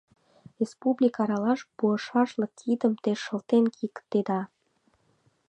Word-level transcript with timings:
Республик 0.59 1.15
аралаш 1.21 1.59
пуышашлык 1.77 2.51
киндым 2.59 2.93
те 3.03 3.11
шылтен 3.23 3.63
кийыктеда!.. 3.75 4.41